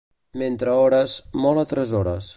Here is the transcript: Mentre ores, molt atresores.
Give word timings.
Mentre 0.43 0.71
ores, 0.85 1.15
molt 1.45 1.65
atresores. 1.67 2.29